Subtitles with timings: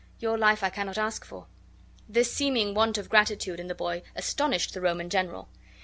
[0.17, 1.45] Your life I cannot ask for."
[2.09, 5.47] This seeming want of gratitude in the boy astonished the Roman general.